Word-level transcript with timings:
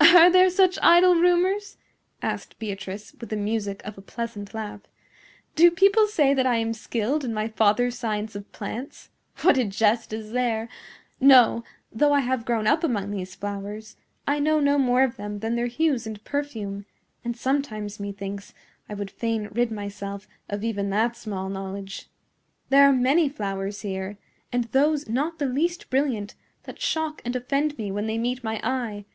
"Are 0.00 0.30
there 0.30 0.48
such 0.48 0.78
idle 0.80 1.16
rumors?" 1.16 1.76
asked 2.22 2.56
Beatrice, 2.60 3.16
with 3.20 3.30
the 3.30 3.36
music 3.36 3.82
of 3.84 3.98
a 3.98 4.00
pleasant 4.00 4.54
laugh. 4.54 4.82
"Do 5.56 5.72
people 5.72 6.06
say 6.06 6.34
that 6.34 6.46
I 6.46 6.58
am 6.58 6.72
skilled 6.72 7.24
in 7.24 7.34
my 7.34 7.48
father's 7.48 7.98
science 7.98 8.36
of 8.36 8.52
plants? 8.52 9.10
What 9.40 9.58
a 9.58 9.64
jest 9.64 10.12
is 10.12 10.30
there! 10.30 10.68
No; 11.18 11.64
though 11.90 12.12
I 12.12 12.20
have 12.20 12.44
grown 12.44 12.68
up 12.68 12.84
among 12.84 13.10
these 13.10 13.34
flowers, 13.34 13.96
I 14.24 14.38
know 14.38 14.60
no 14.60 14.78
more 14.78 15.02
of 15.02 15.16
them 15.16 15.40
than 15.40 15.56
their 15.56 15.66
hues 15.66 16.06
and 16.06 16.22
perfume; 16.22 16.86
and 17.24 17.36
sometimes 17.36 17.98
methinks 17.98 18.54
I 18.88 18.94
would 18.94 19.10
fain 19.10 19.48
rid 19.50 19.72
myself 19.72 20.28
of 20.48 20.62
even 20.62 20.90
that 20.90 21.16
small 21.16 21.48
knowledge. 21.48 22.06
There 22.68 22.88
are 22.88 22.92
many 22.92 23.28
flowers 23.28 23.80
here, 23.80 24.16
and 24.52 24.62
those 24.66 25.08
not 25.08 25.40
the 25.40 25.46
least 25.46 25.90
brilliant, 25.90 26.36
that 26.66 26.80
shock 26.80 27.20
and 27.24 27.34
offend 27.34 27.76
me 27.78 27.90
when 27.90 28.06
they 28.06 28.16
meet 28.16 28.44
my 28.44 28.60
eye. 28.62 29.06